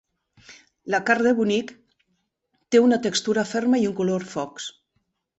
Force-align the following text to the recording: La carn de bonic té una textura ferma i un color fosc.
La 0.93 0.99
carn 1.09 1.25
de 1.27 1.33
bonic 1.39 1.73
té 2.75 2.81
una 2.85 2.99
textura 3.03 3.43
ferma 3.53 3.83
i 3.83 3.85
un 3.91 3.93
color 3.99 4.25
fosc. 4.33 4.73